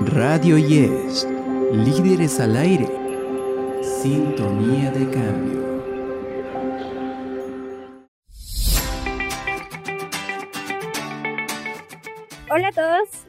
Radio 0.00 0.58
Yes, 0.58 1.26
líderes 1.72 2.38
al 2.38 2.56
aire, 2.56 2.86
sintonía 4.02 4.90
de 4.90 5.08
cambio. 5.10 5.65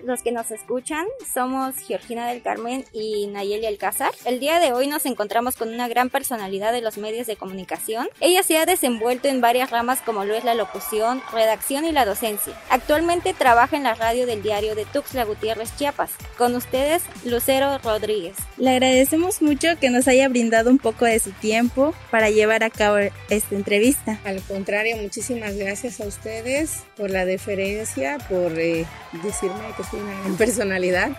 Los 0.03 0.21
que 0.21 0.31
nos 0.31 0.51
escuchan, 0.51 1.05
somos 1.33 1.75
Georgina 1.77 2.27
del 2.27 2.41
Carmen 2.41 2.85
y 2.93 3.27
Nayeli 3.27 3.65
Alcázar. 3.65 4.11
El 4.25 4.39
día 4.39 4.59
de 4.59 4.71
hoy 4.71 4.87
nos 4.87 5.05
encontramos 5.05 5.55
con 5.55 5.73
una 5.73 5.87
gran 5.87 6.09
personalidad 6.09 6.71
de 6.71 6.81
los 6.81 6.97
medios 6.97 7.27
de 7.27 7.35
comunicación. 7.35 8.07
Ella 8.19 8.43
se 8.43 8.57
ha 8.57 8.65
desenvuelto 8.65 9.27
en 9.27 9.41
varias 9.41 9.69
ramas 9.69 10.01
como 10.01 10.25
lo 10.25 10.35
es 10.35 10.43
la 10.43 10.55
locución, 10.55 11.21
redacción 11.33 11.85
y 11.85 11.91
la 11.91 12.05
docencia. 12.05 12.53
Actualmente 12.69 13.33
trabaja 13.33 13.75
en 13.75 13.83
la 13.83 13.95
radio 13.95 14.25
del 14.25 14.41
diario 14.41 14.75
de 14.75 14.85
Tuxtla 14.85 15.25
Gutiérrez, 15.25 15.75
Chiapas. 15.77 16.11
Con 16.37 16.55
ustedes, 16.55 17.03
Lucero 17.25 17.77
Rodríguez. 17.79 18.35
Le 18.57 18.71
agradecemos 18.71 19.41
mucho 19.41 19.69
que 19.79 19.89
nos 19.89 20.07
haya 20.07 20.29
brindado 20.29 20.69
un 20.69 20.77
poco 20.77 21.05
de 21.05 21.19
su 21.19 21.31
tiempo 21.31 21.93
para 22.11 22.29
llevar 22.29 22.63
a 22.63 22.69
cabo 22.69 22.97
esta 23.29 23.55
entrevista. 23.55 24.19
Al 24.23 24.41
contrario, 24.41 24.97
muchísimas 24.97 25.55
gracias 25.55 25.99
a 26.01 26.05
ustedes 26.05 26.83
por 26.95 27.09
la 27.09 27.25
deferencia, 27.25 28.17
por... 28.29 28.57
Eh, 28.57 28.85
decirme 29.23 29.66
que 29.75 29.83
soy 29.83 29.99
una 29.99 30.19
gran 30.19 30.35
personalidad. 30.37 31.11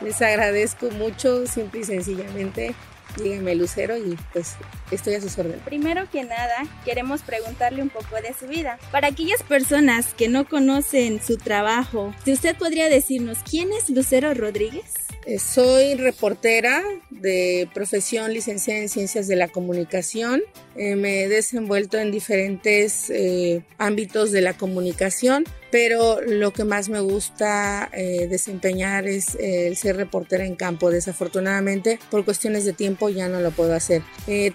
Les 0.00 0.20
agradezco 0.22 0.90
mucho, 0.90 1.46
simple 1.46 1.80
y 1.80 1.84
sencillamente. 1.84 2.74
Díganme 3.16 3.54
Lucero 3.54 3.96
y 3.98 4.16
pues 4.32 4.54
estoy 4.90 5.14
a 5.14 5.20
sus 5.20 5.36
órdenes. 5.36 5.60
Primero 5.64 6.08
que 6.10 6.24
nada, 6.24 6.64
queremos 6.84 7.20
preguntarle 7.20 7.82
un 7.82 7.90
poco 7.90 8.16
de 8.16 8.32
su 8.32 8.46
vida. 8.46 8.78
Para 8.90 9.08
aquellas 9.08 9.42
personas 9.42 10.14
que 10.14 10.28
no 10.28 10.48
conocen 10.48 11.22
su 11.22 11.36
trabajo, 11.36 12.14
si 12.24 12.32
usted 12.32 12.56
podría 12.56 12.88
decirnos 12.88 13.38
quién 13.48 13.70
es 13.72 13.90
Lucero 13.90 14.32
Rodríguez. 14.32 15.11
Eh, 15.24 15.38
soy 15.38 15.94
reportera 15.94 16.82
de 17.10 17.68
profesión 17.72 18.32
licenciada 18.32 18.80
en 18.80 18.88
Ciencias 18.88 19.28
de 19.28 19.36
la 19.36 19.48
Comunicación. 19.48 20.42
Eh, 20.74 20.96
me 20.96 21.22
he 21.22 21.28
desenvuelto 21.28 21.98
en 21.98 22.10
diferentes 22.10 23.08
eh, 23.10 23.62
ámbitos 23.78 24.32
de 24.32 24.40
la 24.40 24.54
comunicación, 24.54 25.44
pero 25.70 26.20
lo 26.20 26.52
que 26.52 26.64
más 26.64 26.88
me 26.88 27.00
gusta 27.00 27.90
desempeñar 27.92 29.06
es 29.06 29.36
el 29.40 29.76
ser 29.76 29.96
reportera 29.96 30.44
en 30.44 30.54
campo. 30.54 30.90
Desafortunadamente, 30.90 31.98
por 32.10 32.26
cuestiones 32.26 32.66
de 32.66 32.74
tiempo 32.74 33.08
ya 33.08 33.28
no 33.28 33.40
lo 33.40 33.52
puedo 33.52 33.74
hacer. 33.74 34.02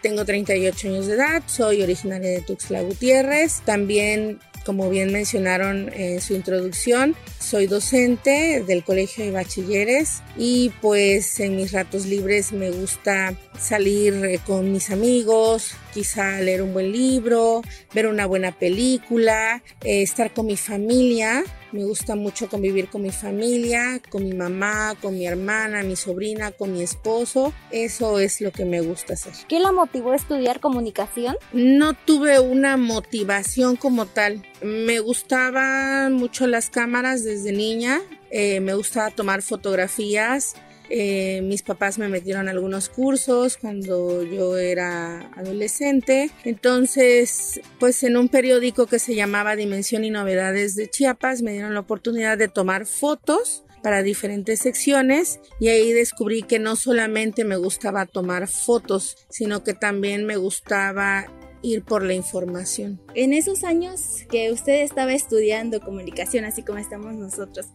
tengo 0.01 0.25
38 0.25 0.89
años 0.89 1.07
de 1.07 1.13
edad, 1.13 1.41
soy 1.47 1.81
originaria 1.81 2.29
de 2.29 2.41
Tuxtla 2.41 2.81
Gutiérrez. 2.81 3.61
También 3.65 4.39
como 4.67 4.89
bien 4.89 5.13
mencionaron 5.13 5.89
en 5.93 6.19
su 6.19 6.35
introducción, 6.35 7.15
soy 7.39 7.67
docente 7.67 8.61
del 8.67 8.83
Colegio 8.83 9.23
de 9.23 9.31
Bachilleres 9.31 10.21
y 10.35 10.73
pues 10.81 11.39
en 11.39 11.55
mis 11.55 11.71
ratos 11.71 12.05
libres 12.05 12.51
me 12.51 12.69
gusta 12.71 13.33
salir 13.57 14.13
eh, 14.25 14.41
con 14.45 14.73
mis 14.73 14.89
amigos, 14.89 15.71
quizá 15.93 16.41
leer 16.41 16.63
un 16.63 16.73
buen 16.73 16.91
libro, 16.91 17.61
ver 17.93 18.07
una 18.07 18.25
buena 18.25 18.51
película, 18.51 19.63
eh, 19.85 20.01
estar 20.01 20.33
con 20.33 20.47
mi 20.47 20.57
familia. 20.57 21.45
Me 21.71 21.83
gusta 21.83 22.15
mucho 22.15 22.47
convivir 22.49 22.89
con 22.89 23.01
mi 23.01 23.11
familia, 23.11 24.01
con 24.09 24.23
mi 24.23 24.33
mamá, 24.33 24.95
con 25.01 25.15
mi 25.15 25.27
hermana, 25.27 25.83
mi 25.83 25.95
sobrina, 25.95 26.51
con 26.51 26.73
mi 26.73 26.81
esposo. 26.81 27.53
Eso 27.71 28.19
es 28.19 28.41
lo 28.41 28.51
que 28.51 28.65
me 28.65 28.81
gusta 28.81 29.13
hacer. 29.13 29.33
¿Qué 29.47 29.59
la 29.59 29.71
motivó 29.71 30.11
a 30.11 30.15
estudiar 30.15 30.59
comunicación? 30.59 31.35
No 31.53 31.93
tuve 31.93 32.39
una 32.39 32.77
motivación 32.77 33.75
como 33.75 34.05
tal. 34.05 34.45
Me 34.61 34.99
gustaban 34.99 36.13
mucho 36.13 36.47
las 36.47 36.69
cámaras 36.69 37.23
desde 37.23 37.51
niña. 37.51 38.01
Eh, 38.29 38.59
me 38.59 38.73
gustaba 38.73 39.11
tomar 39.11 39.41
fotografías 39.41 40.55
eh, 40.89 41.41
mis 41.43 41.63
papás 41.63 41.97
me 41.97 42.09
metieron 42.09 42.47
algunos 42.47 42.89
cursos 42.89 43.57
cuando 43.57 44.23
yo 44.23 44.57
era 44.57 45.31
adolescente. 45.35 46.31
Entonces, 46.43 47.59
pues 47.79 48.03
en 48.03 48.17
un 48.17 48.29
periódico 48.29 48.87
que 48.87 48.99
se 48.99 49.15
llamaba 49.15 49.55
Dimensión 49.55 50.05
y 50.05 50.09
Novedades 50.09 50.75
de 50.75 50.89
Chiapas 50.89 51.41
me 51.41 51.53
dieron 51.53 51.73
la 51.73 51.81
oportunidad 51.81 52.37
de 52.37 52.47
tomar 52.47 52.85
fotos 52.85 53.63
para 53.81 54.03
diferentes 54.03 54.59
secciones 54.59 55.39
y 55.59 55.69
ahí 55.69 55.93
descubrí 55.93 56.41
que 56.41 56.59
no 56.59 56.75
solamente 56.75 57.45
me 57.45 57.57
gustaba 57.57 58.05
tomar 58.05 58.47
fotos, 58.47 59.15
sino 59.29 59.63
que 59.63 59.73
también 59.73 60.25
me 60.25 60.35
gustaba 60.35 61.27
ir 61.61 61.83
por 61.83 62.03
la 62.03 62.13
información. 62.13 62.99
En 63.13 63.33
esos 63.33 63.63
años 63.63 64.25
que 64.29 64.51
usted 64.51 64.81
estaba 64.81 65.13
estudiando 65.13 65.79
comunicación, 65.79 66.45
así 66.45 66.63
como 66.63 66.79
estamos 66.79 67.13
nosotros, 67.15 67.67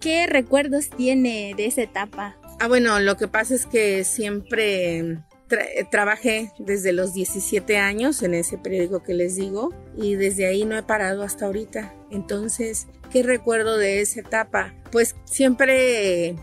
¿qué 0.00 0.26
recuerdos 0.26 0.90
tiene 0.90 1.54
de 1.56 1.66
esa 1.66 1.82
etapa? 1.82 2.36
Ah, 2.60 2.68
bueno, 2.68 3.00
lo 3.00 3.16
que 3.16 3.28
pasa 3.28 3.54
es 3.54 3.66
que 3.66 4.04
siempre 4.04 5.18
trabajé 5.90 6.50
desde 6.58 6.92
los 6.92 7.14
17 7.14 7.76
años 7.76 8.22
en 8.22 8.34
ese 8.34 8.58
periódico 8.58 9.02
que 9.02 9.14
les 9.14 9.36
digo 9.36 9.70
y 9.96 10.14
desde 10.16 10.46
ahí 10.46 10.64
no 10.64 10.76
he 10.76 10.82
parado 10.82 11.22
hasta 11.22 11.46
ahorita. 11.46 11.94
Entonces, 12.10 12.86
¿qué 13.10 13.22
recuerdo 13.22 13.76
de 13.76 14.00
esa 14.00 14.20
etapa? 14.20 14.74
Pues 14.90 15.14
siempre 15.24 16.36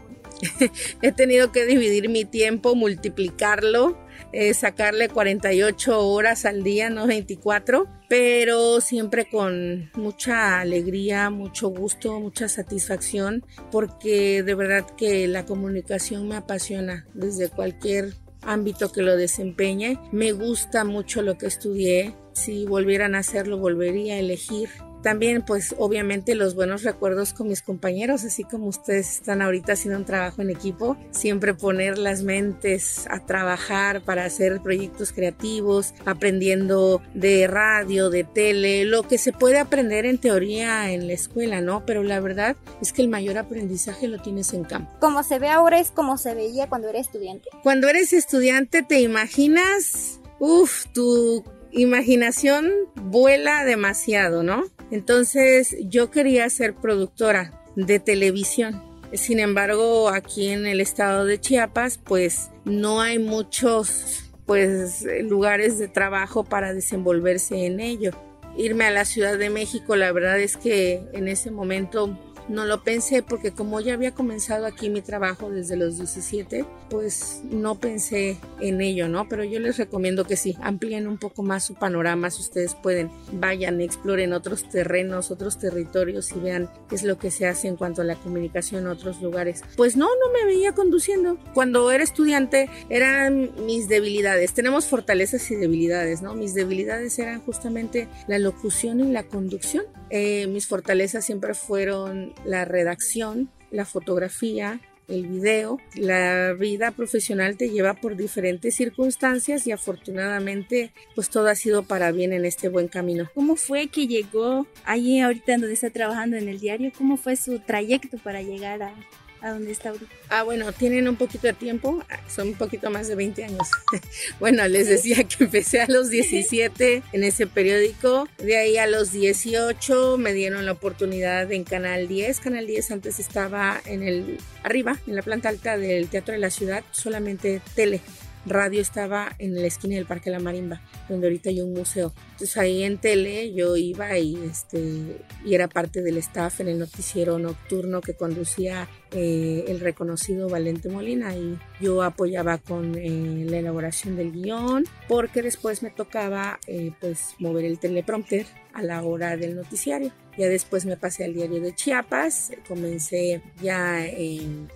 he 1.02 1.12
tenido 1.12 1.52
que 1.52 1.66
dividir 1.66 2.10
mi 2.10 2.26
tiempo, 2.26 2.76
multiplicarlo 2.76 3.98
eh, 4.34 4.54
sacarle 4.54 5.10
48 5.10 6.08
horas 6.08 6.46
al 6.46 6.64
día, 6.64 6.90
no 6.90 7.06
24, 7.06 7.88
pero 8.12 8.82
siempre 8.82 9.30
con 9.30 9.90
mucha 9.96 10.60
alegría, 10.60 11.30
mucho 11.30 11.70
gusto, 11.70 12.20
mucha 12.20 12.50
satisfacción, 12.50 13.46
porque 13.72 14.44
de 14.44 14.54
verdad 14.54 14.86
que 14.98 15.30
la 15.30 15.46
comunicación 15.46 16.28
me 16.28 16.36
apasiona 16.36 17.08
desde 17.14 17.48
cualquier 17.48 18.16
ámbito 18.42 18.92
que 18.92 19.02
lo 19.02 19.16
desempeñe. 19.16 19.98
Me 20.12 20.34
gusta 20.34 20.84
mucho 20.84 21.22
lo 21.22 21.38
que 21.38 21.46
estudié. 21.46 22.14
Si 22.34 22.66
volvieran 22.66 23.16
a 23.16 23.20
hacerlo, 23.20 23.58
volvería 23.60 24.16
a 24.16 24.20
elegir 24.20 24.68
también, 25.02 25.44
pues 25.44 25.76
obviamente 25.78 26.36
los 26.36 26.56
buenos 26.56 26.84
recuerdos 26.84 27.34
con 27.34 27.48
mis 27.48 27.62
compañeros, 27.62 28.24
así 28.24 28.44
como 28.44 28.68
ustedes 28.68 29.16
están 29.16 29.42
ahorita 29.42 29.74
haciendo 29.74 30.00
un 30.00 30.06
trabajo 30.06 30.42
en 30.42 30.50
equipo, 30.50 30.98
siempre 31.12 31.54
poner 31.54 31.98
las 31.98 32.24
mentes 32.24 33.06
a 33.10 33.26
trabajar 33.26 34.02
para 34.02 34.26
hacer 34.26 34.62
proyectos 34.62 35.12
creativos, 35.12 35.94
aprendiendo 36.06 37.02
de 37.14 37.48
radio, 37.48 38.10
de 38.10 38.24
tele, 38.24 38.86
lo 38.86 39.04
que 39.04 39.18
se 39.18 39.34
puede 39.34 39.60
aprender 39.60 40.06
en 40.06 40.18
teoría 40.18 40.92
en 40.92 41.08
la 41.08 41.14
escuela, 41.14 41.62
¿no? 41.62 41.86
Pero 41.86 42.04
la 42.04 42.20
verdad 42.20 42.56
es 42.82 42.94
que 42.94 43.02
el 43.02 43.08
mayor 43.08 43.38
aprendizaje 43.38 44.08
lo 44.08 44.22
tienes 44.22 44.54
en 44.54 44.64
campo. 44.64 44.92
Como 45.00 45.24
se 45.24 45.40
ve 45.40 45.50
ahora 45.50 45.80
es 45.80 45.92
como 45.92 46.18
se 46.18 46.36
veía 46.36 46.68
cuando 46.68 46.90
eres 46.90 47.08
estudiante. 47.08 47.50
Cuando 47.64 47.88
eres 47.88 48.14
estudiante 48.14 48.84
te 48.84 49.02
imaginas, 49.02 50.20
uff, 50.40 50.86
tu 50.94 51.44
imaginación 51.72 52.72
vuela 52.96 53.64
demasiado, 53.64 54.44
¿no? 54.44 54.64
Entonces 54.92 55.76
yo 55.82 56.12
quería 56.12 56.50
ser 56.50 56.76
productora 56.76 57.64
de 57.76 58.00
televisión. 58.00 58.84
Sin 59.14 59.40
embargo, 59.40 60.10
aquí 60.10 60.50
en 60.50 60.66
el 60.66 60.80
estado 60.80 61.26
de 61.26 61.40
Chiapas, 61.40 61.98
pues 61.98 62.52
no 62.66 63.02
hay 63.02 63.20
muchos 63.20 64.32
pues 64.46 65.06
lugares 65.24 65.80
de 65.80 65.88
trabajo 65.88 66.44
para 66.44 66.74
desenvolverse 66.74 67.66
en 67.66 67.80
ello. 67.80 68.12
Irme 68.58 68.86
a 68.86 68.92
la 68.92 69.06
Ciudad 69.06 69.38
de 69.38 69.50
México, 69.50 69.96
la 69.96 70.12
verdad 70.12 70.40
es 70.40 70.58
que 70.58 71.02
en 71.14 71.30
ese 71.30 71.52
momento 71.52 72.18
no 72.48 72.66
lo 72.66 72.84
pensé 72.84 73.24
porque 73.24 73.52
como 73.52 73.80
ya 73.80 73.94
había 73.94 74.14
comenzado 74.14 74.66
aquí 74.66 74.90
mi 74.90 75.02
trabajo 75.02 75.50
desde 75.50 75.76
los 75.76 75.98
17, 75.98 76.66
pues 76.90 77.42
no 77.50 77.80
pensé 77.80 78.38
en 78.60 78.82
ello, 78.82 79.08
¿no? 79.08 79.28
Pero 79.30 79.44
yo 79.44 79.60
les 79.60 79.78
recomiendo 79.78 80.26
que 80.26 80.36
sí, 80.36 80.58
amplíen 80.62 81.08
un 81.08 81.18
poco 81.18 81.44
más 81.44 81.64
su 81.64 81.76
panorama, 81.76 82.30
si 82.30 82.42
ustedes 82.42 82.76
pueden, 82.76 83.12
vayan, 83.34 83.82
exploren 83.82 84.34
otros 84.34 84.68
terrenos, 84.70 85.32
otros 85.32 85.58
territorios 85.60 86.32
y 86.32 86.40
vean 86.40 86.70
qué 86.90 86.96
es 86.96 87.04
lo 87.04 87.18
que 87.18 87.32
se 87.32 87.48
hace 87.48 87.68
en 87.68 87.76
cuanto 87.76 88.02
a 88.02 88.06
la 88.06 88.16
comunicación 88.16 88.82
en 88.82 88.88
otros 88.88 89.22
lugares. 89.22 89.64
Pues 89.78 89.96
no, 89.96 90.06
no 90.06 90.34
me 90.34 90.46
veía 90.46 90.74
conduciendo. 90.74 91.38
Cuando 91.54 91.92
era 91.92 92.04
estudiante 92.04 92.70
eran 92.90 93.52
mis 93.66 93.88
debilidades. 93.88 94.54
Tenemos 94.54 94.86
fortalezas 94.86 95.50
y 95.52 95.56
debilidades, 95.56 96.22
¿no? 96.22 96.36
Mis 96.36 96.54
debilidades 96.54 97.18
eran 97.20 97.42
justamente 97.42 98.08
la 98.28 98.40
locución 98.40 99.00
y 99.00 99.12
la 99.12 99.24
conducción. 99.24 99.86
Eh, 100.12 100.48
mis 100.48 100.68
fortalezas 100.68 101.26
siempre 101.26 101.54
fueron 101.54 102.34
la 102.46 102.66
redacción, 102.66 103.50
la 103.72 103.86
fotografía, 103.86 104.82
el 105.08 105.28
video. 105.28 105.80
La 105.96 106.54
vida 106.54 106.92
profesional 106.92 107.58
te 107.58 107.70
lleva 107.70 107.94
por 107.94 108.16
diferentes 108.16 108.76
circunstancias 108.76 109.68
y 109.68 109.72
afortunadamente 109.72 110.92
pues 111.16 111.30
todo 111.30 111.48
ha 111.48 111.56
sido 111.56 111.84
para 111.84 112.12
bien 112.12 112.34
en 112.34 112.46
este 112.46 112.70
buen 112.70 112.88
camino. 112.88 113.30
¿Cómo 113.34 113.56
fue 113.56 113.88
que 113.88 114.08
llegó 114.08 114.68
allí 114.86 115.20
ahorita 115.20 115.54
donde 115.54 115.74
está 115.74 115.90
trabajando 115.90 116.38
en 116.38 116.48
el 116.48 116.60
diario? 116.60 116.92
¿Cómo 116.98 117.18
fue 117.18 117.36
su 117.36 117.60
trayecto 117.60 118.18
para 118.18 118.42
llegar 118.42 118.82
a, 118.84 118.94
a 119.42 119.52
donde 119.52 119.72
está 119.72 119.90
ahorita? 119.90 120.14
Ah, 120.30 120.44
bueno, 120.44 120.72
tienen 120.72 121.08
un 121.08 121.16
poquito 121.16 121.48
de 121.48 121.54
tiempo, 121.54 122.04
son 122.28 122.50
un 122.50 122.54
poquito 122.56 122.90
más 122.90 123.08
de 123.08 123.16
20 123.16 123.44
años. 123.46 123.68
bueno, 124.40 124.68
les 124.68 124.88
decía 124.88 125.24
que 125.24 125.44
empecé 125.44 125.82
a 125.82 125.88
los 125.88 126.10
17 126.12 127.04
en 127.12 127.24
ese 127.24 127.48
periódico, 127.48 128.28
de 128.38 128.58
ahí 128.58 128.78
a 128.78 128.88
los 128.88 129.12
18 129.12 130.18
me 130.18 130.34
dieron 130.34 130.66
la 130.66 130.74
oportunidad 130.74 131.52
en 131.52 131.64
Canal 131.64 132.08
10. 132.08 132.40
Canal 132.40 132.68
10 132.68 132.92
antes 132.92 133.20
estaba 133.20 133.82
en 133.86 134.04
el 134.04 134.38
arriba, 134.64 134.98
en 135.08 135.16
la 135.16 135.22
planta 135.22 135.50
alta 135.50 135.78
del 135.78 136.08
Teatro 136.08 136.34
de 136.34 136.40
la 136.40 136.50
Ciudad, 136.50 136.84
solamente 136.92 137.62
tele 137.76 138.02
radio 138.46 138.82
estaba 138.82 139.36
en 139.40 139.56
la 139.56 139.68
esquina 139.68 139.96
del 139.96 140.06
Parque 140.06 140.30
La 140.30 140.40
Marimba, 140.40 140.82
donde 141.10 141.28
ahorita 141.28 141.50
hay 141.50 141.62
un 141.62 141.74
museo. 141.74 142.14
Entonces 142.32 142.58
ahí 142.58 142.84
en 142.84 142.98
tele 142.98 143.54
yo 143.54 143.78
iba 143.78 144.18
y, 144.18 144.36
este, 144.44 145.22
y 145.46 145.54
era 145.54 145.68
parte 145.68 146.02
del 146.02 146.18
staff 146.18 146.60
en 146.60 146.70
el 146.70 146.80
noticiero 146.80 147.38
nocturno 147.40 148.02
que 148.02 148.16
conducía 148.16 148.88
eh, 149.12 149.66
el 149.68 149.80
reconocido 149.80 150.50
Valente 150.50 150.90
Molina 150.90 151.36
y 151.36 151.58
yo 151.80 152.02
apoyaba 152.02 152.58
con 152.58 152.96
eh, 152.96 153.46
la 153.48 153.58
elaboración 153.58 154.16
del 154.16 154.32
guion 154.32 154.86
porque 155.08 155.42
después 155.42 155.84
me 155.84 155.90
tocaba 155.90 156.60
eh, 156.68 156.92
pues 157.00 157.36
mover 157.40 157.66
el 157.66 157.80
teleprompter 157.80 158.46
a 158.74 158.84
la 158.84 159.04
hora 159.04 159.38
del 159.38 159.56
noticiario. 159.56 160.12
Ya 160.38 160.48
después 160.48 160.86
me 160.86 160.98
pasé 160.98 161.26
al 161.26 161.34
diario 161.34 161.62
de 161.62 161.76
Chiapas, 161.76 162.52
comencé 162.68 163.42
ya 163.62 164.06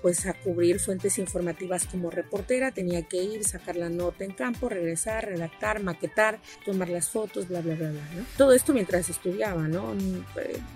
pues 0.02 0.26
a 0.26 0.34
cubrir 0.34 0.80
fuentes 0.80 1.18
informativas 1.18 1.86
como 1.86 2.10
reportera, 2.10 2.72
tenía 2.72 3.04
que 3.04 3.24
ir, 3.24 3.44
sacar 3.44 3.76
la 3.76 3.90
nota 3.90 4.24
en 4.26 4.32
campo, 4.32 4.70
regresar, 4.70 5.26
redactar, 5.26 5.82
maquetar, 5.82 6.40
tomar 6.66 6.90
las 6.90 7.10
fotos, 7.10 7.48
bla, 7.48 7.62
bla, 7.62 7.76
bla, 7.76 7.90
bla. 7.90 8.02
Todo 8.38 8.54
esto 8.54 8.74
mientras 8.74 9.10
estudiaba, 9.10 9.68
¿no? 9.68 9.96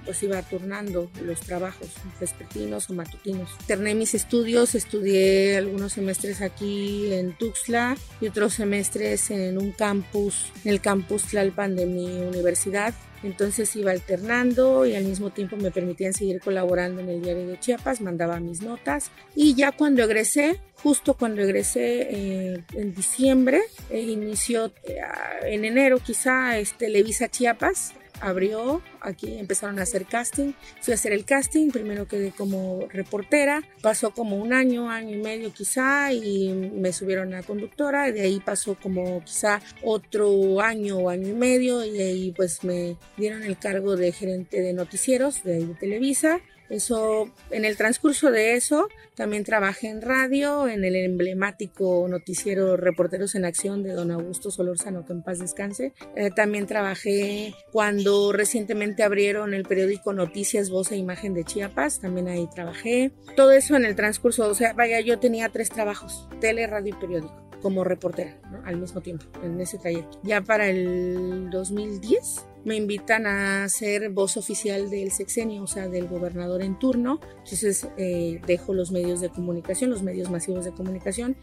Pues 0.05 0.23
iba 0.23 0.41
turnando 0.43 1.11
los 1.23 1.41
trabajos 1.41 1.89
vespertinos 2.19 2.89
o 2.89 2.93
matutinos. 2.93 3.49
Terné 3.67 3.95
mis 3.95 4.13
estudios, 4.13 4.75
estudié 4.75 5.57
algunos 5.57 5.93
semestres 5.93 6.41
aquí 6.41 7.13
en 7.13 7.37
Tuxtla 7.37 7.97
y 8.21 8.27
otros 8.27 8.53
semestres 8.53 9.29
en 9.31 9.57
un 9.57 9.71
campus, 9.71 10.51
en 10.63 10.71
el 10.71 10.81
campus 10.81 11.23
Tlalpan 11.23 11.75
de 11.75 11.85
mi 11.85 12.21
universidad 12.21 12.93
entonces 13.23 13.75
iba 13.75 13.91
alternando 13.91 14.85
y 14.85 14.95
al 14.95 15.03
mismo 15.03 15.29
tiempo 15.29 15.57
me 15.57 15.71
permitían 15.71 16.13
seguir 16.13 16.39
colaborando 16.39 17.01
en 17.01 17.09
el 17.09 17.21
diario 17.21 17.47
de 17.47 17.59
Chiapas, 17.59 18.01
mandaba 18.01 18.39
mis 18.39 18.61
notas. 18.61 19.11
Y 19.35 19.55
ya 19.55 19.71
cuando 19.71 20.03
egresé, 20.03 20.59
justo 20.75 21.15
cuando 21.15 21.41
egresé 21.41 22.07
eh, 22.09 22.63
en 22.73 22.93
diciembre, 22.93 23.61
eh, 23.89 24.01
inició 24.01 24.71
eh, 24.83 24.99
en 25.43 25.65
enero 25.65 25.99
quizá 25.99 26.57
este, 26.57 26.85
Televisa 26.85 27.29
Chiapas, 27.29 27.93
abrió, 28.21 28.81
aquí 29.01 29.37
empezaron 29.37 29.79
a 29.79 29.83
hacer 29.83 30.05
casting, 30.05 30.53
fui 30.81 30.91
a 30.91 30.95
hacer 30.95 31.13
el 31.13 31.25
casting, 31.25 31.71
primero 31.71 32.07
quedé 32.07 32.31
como 32.31 32.87
reportera, 32.89 33.63
pasó 33.81 34.11
como 34.11 34.37
un 34.37 34.53
año, 34.53 34.89
año 34.89 35.15
y 35.15 35.21
medio 35.21 35.53
quizá 35.53 36.11
y 36.13 36.53
me 36.53 36.93
subieron 36.93 37.33
a 37.33 37.43
conductora, 37.43 38.11
de 38.11 38.21
ahí 38.21 38.39
pasó 38.39 38.77
como 38.81 39.23
quizá 39.23 39.61
otro 39.83 40.61
año 40.61 40.97
o 40.97 41.09
año 41.09 41.29
y 41.29 41.33
medio 41.33 41.83
y 41.85 41.99
ahí 42.01 42.33
pues 42.35 42.63
me 42.63 42.97
dieron 43.17 43.43
el 43.43 43.57
cargo 43.57 43.95
de 43.95 44.11
gerente 44.11 44.61
de 44.61 44.73
noticieros 44.73 45.43
de, 45.43 45.65
de 45.65 45.73
Televisa 45.75 46.39
eso, 46.69 47.29
en 47.51 47.65
el 47.65 47.77
transcurso 47.77 48.31
de 48.31 48.55
eso, 48.55 48.87
también 49.15 49.43
trabajé 49.43 49.89
en 49.89 50.01
radio, 50.01 50.67
en 50.67 50.83
el 50.83 50.95
emblemático 50.95 52.07
noticiero 52.07 52.77
Reporteros 52.77 53.35
en 53.35 53.45
Acción 53.45 53.83
de 53.83 53.93
don 53.93 54.11
Augusto 54.11 54.51
Solórzano, 54.51 55.05
que 55.05 55.13
en 55.13 55.23
paz 55.23 55.39
descanse. 55.39 55.93
Eh, 56.15 56.29
también 56.31 56.67
trabajé 56.67 57.53
cuando 57.71 58.31
recientemente 58.31 59.03
abrieron 59.03 59.53
el 59.53 59.63
periódico 59.63 60.13
Noticias, 60.13 60.69
Voz 60.69 60.91
e 60.91 60.97
Imagen 60.97 61.33
de 61.33 61.43
Chiapas, 61.43 61.99
también 61.99 62.27
ahí 62.27 62.47
trabajé. 62.53 63.11
Todo 63.35 63.51
eso 63.51 63.75
en 63.75 63.85
el 63.85 63.95
transcurso, 63.95 64.47
o 64.47 64.55
sea, 64.55 64.73
vaya, 64.73 64.99
yo 65.01 65.19
tenía 65.19 65.49
tres 65.49 65.69
trabajos, 65.69 66.27
tele, 66.39 66.67
radio 66.67 66.95
y 66.95 66.99
periódico 66.99 67.49
como 67.61 67.83
reportera 67.83 68.37
al 68.65 68.77
mismo 68.77 69.01
tiempo 69.01 69.25
en 69.43 69.59
ese 69.59 69.77
trayecto. 69.77 70.19
Ya 70.23 70.41
para 70.41 70.69
el 70.69 71.49
2010 71.49 72.45
me 72.65 72.75
invitan 72.75 73.25
a 73.27 73.67
ser 73.69 74.09
voz 74.09 74.37
oficial 74.37 74.89
del 74.89 75.11
sexenio, 75.11 75.63
o 75.63 75.67
sea, 75.67 75.87
del 75.87 76.07
gobernador 76.07 76.61
en 76.61 76.77
turno. 76.77 77.19
Entonces 77.43 77.87
eh, 77.97 78.41
dejo 78.45 78.73
los 78.73 78.91
medios 78.91 79.21
de 79.21 79.29
comunicación, 79.29 79.89
los 79.89 80.03
medios 80.03 80.29
masivos 80.29 80.65
de 80.65 80.71
comunicación, 80.71 81.35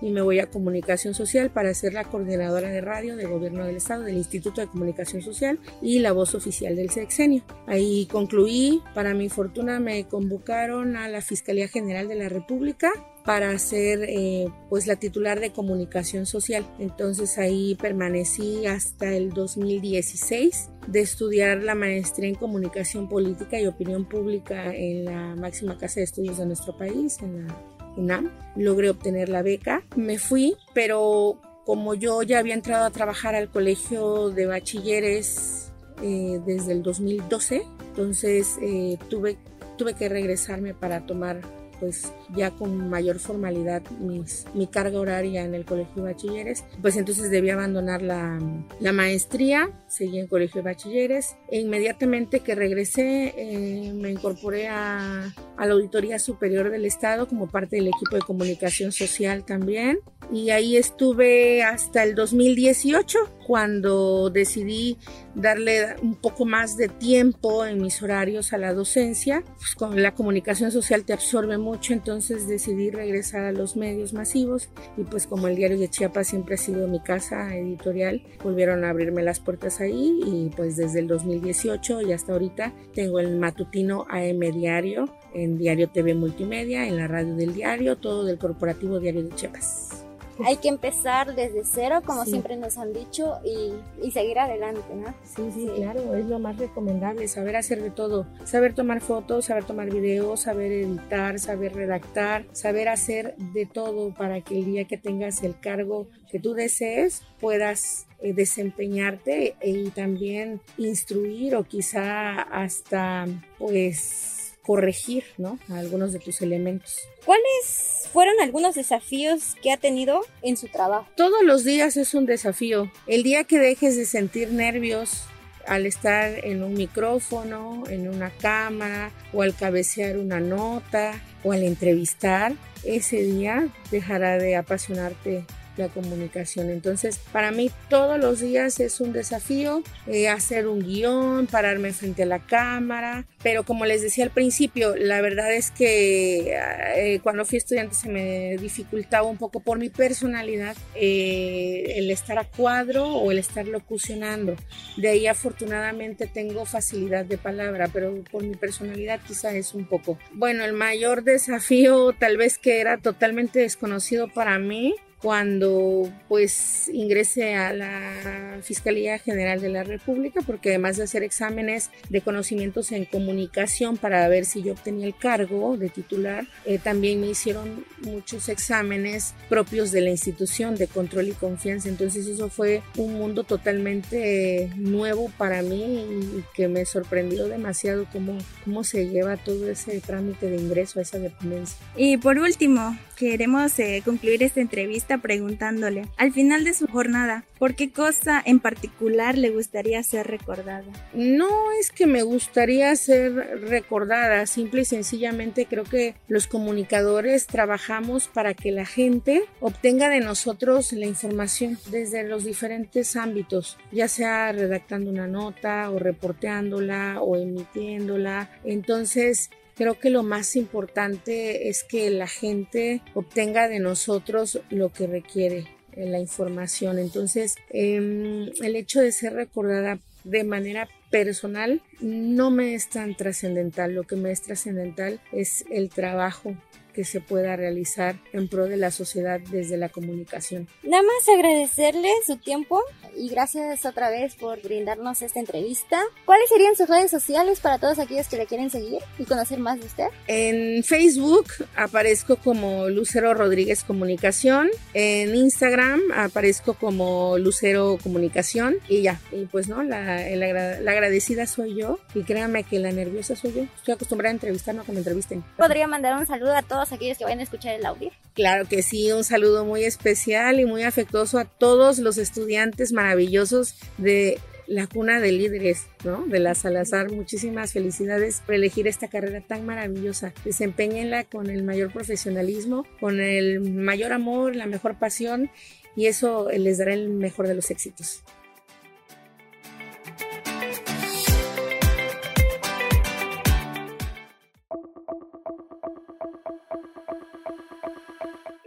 y 0.00 0.10
me 0.10 0.20
voy 0.20 0.40
a 0.40 0.50
comunicación 0.50 1.14
social 1.14 1.50
para 1.50 1.72
ser 1.74 1.94
la 1.94 2.04
coordinadora 2.04 2.68
de 2.68 2.80
radio 2.80 3.16
del 3.16 3.28
gobierno 3.28 3.64
del 3.64 3.76
estado, 3.76 4.02
del 4.02 4.16
Instituto 4.16 4.60
de 4.60 4.66
Comunicación 4.66 5.22
Social 5.22 5.58
y 5.80 6.00
la 6.00 6.12
voz 6.12 6.34
oficial 6.34 6.76
del 6.76 6.90
sexenio. 6.90 7.42
Ahí 7.66 8.06
concluí, 8.06 8.82
para 8.94 9.14
mi 9.14 9.28
fortuna 9.28 9.80
me 9.80 10.06
convocaron 10.06 10.96
a 10.96 11.08
la 11.08 11.20
Fiscalía 11.20 11.68
General 11.68 12.08
de 12.08 12.16
la 12.16 12.28
República 12.28 12.92
para 13.24 13.58
ser 13.58 14.04
eh, 14.06 14.52
pues 14.68 14.86
la 14.86 14.96
titular 14.96 15.40
de 15.40 15.50
comunicación 15.50 16.26
social. 16.26 16.64
Entonces 16.78 17.38
ahí 17.38 17.74
permanecí 17.74 18.66
hasta 18.66 19.14
el 19.14 19.30
2016 19.30 20.68
de 20.86 21.00
estudiar 21.00 21.62
la 21.62 21.74
maestría 21.74 22.28
en 22.28 22.34
comunicación 22.34 23.08
política 23.08 23.58
y 23.58 23.66
opinión 23.66 24.04
pública 24.04 24.74
en 24.74 25.06
la 25.06 25.34
máxima 25.36 25.78
casa 25.78 26.00
de 26.00 26.04
estudios 26.04 26.36
de 26.36 26.46
nuestro 26.46 26.76
país, 26.76 27.18
en 27.22 27.46
la 27.46 27.56
UNAM. 27.96 28.30
Logré 28.56 28.90
obtener 28.90 29.30
la 29.30 29.42
beca. 29.42 29.82
Me 29.96 30.18
fui, 30.18 30.54
pero 30.74 31.40
como 31.64 31.94
yo 31.94 32.22
ya 32.22 32.38
había 32.38 32.54
entrado 32.54 32.84
a 32.84 32.90
trabajar 32.90 33.34
al 33.34 33.50
colegio 33.50 34.28
de 34.28 34.44
bachilleres 34.46 35.72
eh, 36.02 36.40
desde 36.44 36.72
el 36.72 36.82
2012, 36.82 37.62
entonces 37.88 38.58
eh, 38.60 38.98
tuve, 39.08 39.38
tuve 39.78 39.94
que 39.94 40.10
regresarme 40.10 40.74
para 40.74 41.06
tomar 41.06 41.63
pues 41.84 42.10
ya 42.34 42.50
con 42.50 42.88
mayor 42.88 43.18
formalidad 43.18 43.82
mis, 44.00 44.46
mi 44.54 44.66
carga 44.66 44.98
horaria 44.98 45.44
en 45.44 45.54
el 45.54 45.66
colegio 45.66 45.96
de 45.96 46.14
bachilleres, 46.14 46.64
pues 46.80 46.96
entonces 46.96 47.30
debí 47.30 47.50
abandonar 47.50 48.00
la, 48.00 48.38
la 48.80 48.92
maestría, 48.92 49.70
seguí 49.86 50.18
en 50.18 50.26
colegio 50.26 50.62
de 50.62 50.70
bachilleres. 50.70 51.36
E 51.50 51.60
inmediatamente 51.60 52.40
que 52.40 52.54
regresé 52.54 53.34
eh, 53.36 53.92
me 53.92 54.10
incorporé 54.10 54.68
a, 54.68 55.30
a 55.58 55.66
la 55.66 55.74
Auditoría 55.74 56.18
Superior 56.18 56.70
del 56.70 56.86
Estado 56.86 57.28
como 57.28 57.50
parte 57.50 57.76
del 57.76 57.88
equipo 57.88 58.16
de 58.16 58.22
comunicación 58.22 58.90
social 58.90 59.44
también. 59.44 59.98
Y 60.32 60.48
ahí 60.48 60.78
estuve 60.78 61.62
hasta 61.64 62.02
el 62.02 62.14
2018 62.14 63.18
cuando 63.46 64.30
decidí 64.30 64.96
darle 65.34 65.96
un 66.02 66.14
poco 66.14 66.44
más 66.44 66.76
de 66.76 66.88
tiempo 66.88 67.64
en 67.64 67.80
mis 67.80 68.02
horarios 68.02 68.52
a 68.52 68.58
la 68.58 68.72
docencia. 68.72 69.42
Pues 69.56 69.74
con 69.76 70.02
la 70.02 70.14
comunicación 70.14 70.72
social 70.72 71.04
te 71.04 71.12
absorbe 71.12 71.58
mucho, 71.58 71.92
entonces 71.92 72.46
decidí 72.48 72.90
regresar 72.90 73.44
a 73.44 73.52
los 73.52 73.76
medios 73.76 74.12
masivos 74.12 74.68
y 74.96 75.04
pues 75.04 75.26
como 75.26 75.48
el 75.48 75.56
diario 75.56 75.78
de 75.78 75.88
Chiapas 75.88 76.28
siempre 76.28 76.54
ha 76.54 76.58
sido 76.58 76.88
mi 76.88 77.00
casa 77.00 77.54
editorial, 77.56 78.22
volvieron 78.42 78.84
a 78.84 78.90
abrirme 78.90 79.22
las 79.22 79.40
puertas 79.40 79.80
ahí 79.80 80.20
y 80.24 80.50
pues 80.56 80.76
desde 80.76 81.00
el 81.00 81.08
2018 81.08 82.02
y 82.02 82.12
hasta 82.12 82.32
ahorita 82.32 82.72
tengo 82.94 83.20
el 83.20 83.36
matutino 83.36 84.06
AM 84.08 84.40
Diario 84.40 85.14
en 85.34 85.58
Diario 85.58 85.88
TV 85.88 86.14
Multimedia, 86.14 86.86
en 86.86 86.96
la 86.96 87.08
radio 87.08 87.34
del 87.34 87.54
diario, 87.54 87.96
todo 87.96 88.24
del 88.24 88.38
corporativo 88.38 89.00
Diario 89.00 89.24
de 89.24 89.34
Chiapas. 89.34 90.03
Hay 90.44 90.56
que 90.56 90.68
empezar 90.68 91.34
desde 91.34 91.64
cero, 91.64 92.02
como 92.04 92.24
siempre 92.24 92.56
nos 92.56 92.78
han 92.78 92.92
dicho, 92.92 93.38
y, 93.44 94.10
seguir 94.10 94.38
adelante, 94.38 94.82
¿no? 94.94 95.12
Sí, 95.24 95.50
sí, 95.52 95.68
claro, 95.76 96.14
es 96.14 96.26
lo 96.26 96.38
más 96.38 96.56
recomendable, 96.56 97.26
saber 97.26 97.56
hacer 97.56 97.82
de 97.82 97.90
todo, 97.90 98.26
saber 98.44 98.74
tomar 98.74 99.00
fotos, 99.00 99.46
saber 99.46 99.64
tomar 99.64 99.90
videos, 99.90 100.42
saber 100.42 100.70
editar, 100.70 101.38
saber 101.38 101.74
redactar, 101.74 102.46
saber 102.52 102.88
hacer 102.88 103.36
de 103.36 103.66
todo 103.66 104.14
para 104.14 104.40
que 104.40 104.58
el 104.58 104.66
día 104.66 104.84
que 104.84 104.96
tengas 104.96 105.42
el 105.42 105.58
cargo 105.58 106.06
que 106.30 106.38
tú 106.38 106.54
desees 106.54 107.22
puedas 107.40 108.06
eh, 108.20 108.32
desempeñarte 108.32 109.56
y 109.62 109.90
también 109.90 110.60
instruir 110.78 111.56
o 111.56 111.64
quizá 111.64 112.42
hasta 112.42 113.26
pues 113.58 114.54
corregir, 114.64 115.24
¿no? 115.38 115.58
Algunos 115.68 116.12
de 116.12 116.18
tus 116.18 116.40
elementos. 116.40 117.00
¿Cuáles 117.24 117.93
fueron 118.14 118.40
algunos 118.40 118.76
desafíos 118.76 119.56
que 119.60 119.72
ha 119.72 119.76
tenido 119.76 120.20
en 120.40 120.56
su 120.56 120.68
trabajo? 120.68 121.08
Todos 121.16 121.42
los 121.42 121.64
días 121.64 121.96
es 121.96 122.14
un 122.14 122.26
desafío. 122.26 122.88
El 123.08 123.24
día 123.24 123.42
que 123.42 123.58
dejes 123.58 123.96
de 123.96 124.06
sentir 124.06 124.52
nervios 124.52 125.24
al 125.66 125.84
estar 125.84 126.44
en 126.46 126.62
un 126.62 126.74
micrófono, 126.74 127.82
en 127.88 128.08
una 128.08 128.30
cámara 128.30 129.10
o 129.32 129.42
al 129.42 129.56
cabecear 129.56 130.16
una 130.16 130.38
nota 130.38 131.20
o 131.42 131.50
al 131.50 131.64
entrevistar, 131.64 132.52
ese 132.84 133.16
día 133.16 133.66
dejará 133.90 134.38
de 134.38 134.54
apasionarte 134.54 135.44
la 135.76 135.88
comunicación. 135.88 136.70
Entonces, 136.70 137.18
para 137.32 137.50
mí 137.50 137.70
todos 137.88 138.18
los 138.18 138.40
días 138.40 138.80
es 138.80 139.00
un 139.00 139.12
desafío 139.12 139.82
eh, 140.06 140.28
hacer 140.28 140.66
un 140.66 140.80
guion, 140.80 141.46
pararme 141.46 141.92
frente 141.92 142.22
a 142.22 142.26
la 142.26 142.40
cámara, 142.40 143.26
pero 143.42 143.64
como 143.64 143.84
les 143.84 144.02
decía 144.02 144.24
al 144.24 144.30
principio, 144.30 144.94
la 144.96 145.20
verdad 145.20 145.52
es 145.52 145.70
que 145.70 146.56
eh, 146.96 147.20
cuando 147.22 147.44
fui 147.44 147.58
estudiante 147.58 147.94
se 147.94 148.08
me 148.08 148.56
dificultaba 148.56 149.28
un 149.28 149.36
poco 149.36 149.60
por 149.60 149.78
mi 149.78 149.88
personalidad 149.88 150.76
eh, 150.94 151.94
el 151.96 152.10
estar 152.10 152.38
a 152.38 152.44
cuadro 152.44 153.06
o 153.06 153.30
el 153.32 153.38
estar 153.38 153.66
locucionando. 153.66 154.56
De 154.96 155.08
ahí 155.08 155.26
afortunadamente 155.26 156.26
tengo 156.26 156.64
facilidad 156.66 157.24
de 157.24 157.38
palabra, 157.38 157.88
pero 157.92 158.22
por 158.30 158.42
mi 158.42 158.54
personalidad 158.54 159.20
quizá 159.26 159.54
es 159.54 159.74
un 159.74 159.86
poco. 159.86 160.18
Bueno, 160.32 160.64
el 160.64 160.72
mayor 160.72 161.22
desafío 161.22 162.12
tal 162.18 162.36
vez 162.36 162.58
que 162.58 162.80
era 162.80 162.98
totalmente 162.98 163.60
desconocido 163.60 164.28
para 164.28 164.58
mí 164.58 164.94
cuando 165.24 166.12
pues 166.28 166.90
ingrese 166.92 167.54
a 167.54 167.72
la 167.72 168.58
Fiscalía 168.60 169.18
General 169.18 169.58
de 169.58 169.70
la 169.70 169.82
República, 169.82 170.42
porque 170.42 170.68
además 170.68 170.98
de 170.98 171.04
hacer 171.04 171.22
exámenes 171.22 171.88
de 172.10 172.20
conocimientos 172.20 172.92
en 172.92 173.06
comunicación 173.06 173.96
para 173.96 174.28
ver 174.28 174.44
si 174.44 174.62
yo 174.62 174.74
obtenía 174.74 175.06
el 175.06 175.16
cargo 175.16 175.78
de 175.78 175.88
titular, 175.88 176.46
eh, 176.66 176.78
también 176.78 177.22
me 177.22 177.28
hicieron 177.28 177.86
muchos 178.02 178.50
exámenes 178.50 179.34
propios 179.48 179.92
de 179.92 180.02
la 180.02 180.10
institución 180.10 180.76
de 180.76 180.88
control 180.88 181.28
y 181.28 181.32
confianza. 181.32 181.88
Entonces 181.88 182.26
eso 182.26 182.50
fue 182.50 182.82
un 182.98 183.14
mundo 183.14 183.44
totalmente 183.44 184.70
nuevo 184.76 185.32
para 185.38 185.62
mí 185.62 186.04
y 186.04 186.44
que 186.54 186.68
me 186.68 186.84
sorprendió 186.84 187.48
demasiado 187.48 188.06
cómo, 188.12 188.36
cómo 188.62 188.84
se 188.84 189.08
lleva 189.08 189.38
todo 189.38 189.70
ese 189.70 190.02
trámite 190.02 190.50
de 190.50 190.56
ingreso 190.56 190.98
a 190.98 191.02
esa 191.02 191.18
dependencia. 191.18 191.78
Y 191.96 192.18
por 192.18 192.36
último, 192.38 192.94
queremos 193.16 193.78
eh, 193.78 194.02
concluir 194.04 194.42
esta 194.42 194.60
entrevista 194.60 195.13
preguntándole, 195.18 196.08
al 196.16 196.32
final 196.32 196.64
de 196.64 196.74
su 196.74 196.86
jornada, 196.86 197.44
¿por 197.58 197.74
qué 197.74 197.90
cosa 197.90 198.42
en 198.44 198.60
particular 198.60 199.38
le 199.38 199.50
gustaría 199.50 200.02
ser 200.02 200.26
recordada? 200.26 200.84
No 201.12 201.48
es 201.80 201.90
que 201.90 202.06
me 202.06 202.22
gustaría 202.22 202.94
ser 202.96 203.32
recordada, 203.68 204.46
simple 204.46 204.82
y 204.82 204.84
sencillamente 204.84 205.66
creo 205.66 205.84
que 205.84 206.14
los 206.28 206.46
comunicadores 206.46 207.46
trabajamos 207.46 208.28
para 208.28 208.54
que 208.54 208.72
la 208.72 208.84
gente 208.84 209.44
obtenga 209.60 210.08
de 210.08 210.20
nosotros 210.20 210.92
la 210.92 211.06
información 211.06 211.78
desde 211.90 212.24
los 212.24 212.44
diferentes 212.44 213.16
ámbitos, 213.16 213.78
ya 213.92 214.08
sea 214.08 214.52
redactando 214.52 215.10
una 215.10 215.26
nota 215.26 215.90
o 215.90 215.98
reporteándola 215.98 217.20
o 217.20 217.36
emitiéndola. 217.36 218.50
Entonces, 218.64 219.50
Creo 219.76 219.98
que 219.98 220.10
lo 220.10 220.22
más 220.22 220.56
importante 220.56 221.68
es 221.68 221.82
que 221.82 222.10
la 222.10 222.28
gente 222.28 223.02
obtenga 223.14 223.68
de 223.68 223.80
nosotros 223.80 224.60
lo 224.70 224.92
que 224.92 225.06
requiere, 225.06 225.66
eh, 225.92 226.06
la 226.06 226.20
información. 226.20 226.98
Entonces, 226.98 227.56
em, 227.70 228.50
el 228.62 228.76
hecho 228.76 229.00
de 229.00 229.12
ser 229.12 229.34
recordada 229.34 229.98
de 230.22 230.44
manera 230.44 230.88
personal 231.10 231.82
no 232.00 232.50
me 232.50 232.74
es 232.74 232.88
tan 232.88 233.16
trascendental. 233.16 233.94
Lo 233.94 234.04
que 234.04 234.16
me 234.16 234.32
es 234.32 234.42
trascendental 234.42 235.20
es 235.32 235.64
el 235.70 235.90
trabajo 235.90 236.56
que 236.94 237.04
se 237.04 237.20
pueda 237.20 237.56
realizar 237.56 238.16
en 238.32 238.48
pro 238.48 238.66
de 238.66 238.76
la 238.76 238.90
sociedad 238.90 239.40
desde 239.40 239.76
la 239.76 239.88
comunicación. 239.88 240.68
Nada 240.82 241.02
más 241.02 241.28
agradecerle 241.28 242.08
su 242.26 242.36
tiempo 242.36 242.80
y 243.16 243.28
gracias 243.28 243.84
otra 243.84 244.08
vez 244.08 244.34
por 244.34 244.62
brindarnos 244.62 245.20
esta 245.22 245.40
entrevista. 245.40 246.00
¿Cuáles 246.24 246.48
serían 246.48 246.76
sus 246.76 246.88
redes 246.88 247.10
sociales 247.10 247.60
para 247.60 247.78
todos 247.78 247.98
aquellos 247.98 248.28
que 248.28 248.36
le 248.36 248.46
quieren 248.46 248.70
seguir 248.70 249.02
y 249.18 249.24
conocer 249.24 249.58
más 249.58 249.78
de 249.80 249.86
usted? 249.86 250.06
En 250.26 250.82
Facebook 250.82 251.46
aparezco 251.76 252.36
como 252.36 252.88
Lucero 252.88 253.34
Rodríguez 253.34 253.84
Comunicación, 253.84 254.70
en 254.94 255.34
Instagram 255.34 256.00
aparezco 256.14 256.74
como 256.74 257.36
Lucero 257.38 257.98
Comunicación 258.02 258.76
y 258.88 259.02
ya, 259.02 259.20
y 259.32 259.44
pues 259.46 259.68
no, 259.68 259.82
la, 259.82 260.28
la 260.30 260.90
agradecida 260.90 261.46
soy 261.46 261.74
yo 261.74 261.98
y 262.14 262.22
créanme 262.22 262.64
que 262.64 262.78
la 262.78 262.92
nerviosa 262.92 263.36
soy 263.36 263.52
yo. 263.52 263.62
Estoy 263.76 263.94
acostumbrada 263.94 264.30
a 264.30 264.34
entrevistarme 264.34 264.82
me 264.92 264.98
entrevisten. 264.98 265.44
¿Podría 265.56 265.86
mandar 265.86 266.16
un 266.18 266.26
saludo 266.26 266.54
a 266.56 266.62
aquellos 266.92 267.18
que 267.18 267.24
vayan 267.24 267.40
a 267.40 267.44
escuchar 267.44 267.74
el 267.74 267.86
audio? 267.86 268.10
Claro 268.34 268.66
que 268.68 268.82
sí, 268.82 269.10
un 269.12 269.24
saludo 269.24 269.64
muy 269.64 269.84
especial 269.84 270.60
y 270.60 270.64
muy 270.64 270.82
afectuoso 270.82 271.38
a 271.38 271.44
todos 271.44 271.98
los 271.98 272.18
estudiantes 272.18 272.92
maravillosos 272.92 273.74
de 273.98 274.40
la 274.66 274.86
cuna 274.86 275.20
de 275.20 275.32
líderes, 275.32 275.86
¿no? 276.04 276.26
De 276.26 276.38
la 276.38 276.54
Salazar. 276.54 277.10
Muchísimas 277.10 277.72
felicidades 277.72 278.40
por 278.44 278.54
elegir 278.54 278.88
esta 278.88 279.08
carrera 279.08 279.40
tan 279.40 279.66
maravillosa. 279.66 280.32
Desempeñenla 280.44 281.24
con 281.24 281.50
el 281.50 281.62
mayor 281.62 281.92
profesionalismo, 281.92 282.86
con 283.00 283.20
el 283.20 283.60
mayor 283.60 284.12
amor, 284.12 284.56
la 284.56 284.66
mejor 284.66 284.98
pasión 284.98 285.50
y 285.96 286.06
eso 286.06 286.48
les 286.50 286.78
dará 286.78 286.94
el 286.94 287.10
mejor 287.10 287.46
de 287.48 287.54
los 287.54 287.70
éxitos. 287.70 288.22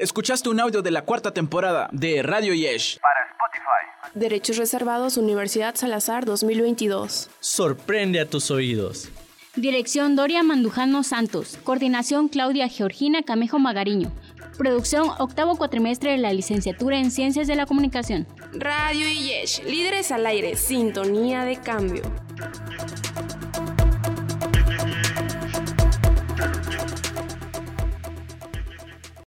Escuchaste 0.08 0.48
un 0.48 0.62
audio 0.62 0.82
de 0.82 0.90
la 0.90 1.02
cuarta 1.02 1.34
temporada 1.34 1.90
de 1.92 2.24
Radio 2.24 2.54
Yesh. 2.54 2.98
Para 3.02 3.20
Spotify. 3.30 4.18
Derechos 4.18 4.56
reservados 4.56 5.18
Universidad 5.18 5.76
Salazar 5.76 6.24
2022. 6.24 7.30
Sorprende 7.42 8.22
a 8.22 8.26
tus 8.26 8.50
oídos. 8.50 9.10
Dirección 9.58 10.16
Doria 10.16 10.44
Mandujano 10.44 11.04
Santos. 11.04 11.60
Coordinación 11.62 12.30
Claudia 12.30 12.70
Georgina 12.70 13.22
Camejo 13.24 13.60
Magariño. 13.60 14.14
Producción 14.58 15.10
octavo 15.20 15.58
cuatrimestre 15.58 16.12
de 16.12 16.20
la 16.20 16.32
licenciatura 16.32 17.00
en 17.00 17.12
Ciencias 17.12 17.48
de 17.48 17.56
la 17.56 17.66
Comunicación. 17.66 18.26
Radio 18.54 19.10
Yesh, 19.10 19.62
líderes 19.66 20.14
al 20.14 20.26
aire, 20.26 20.56
sintonía 20.56 21.44
de 21.44 21.58
cambio. 21.58 22.04